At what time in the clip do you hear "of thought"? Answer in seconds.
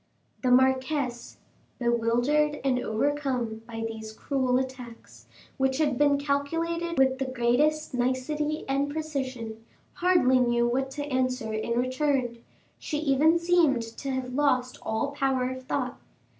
15.51-15.99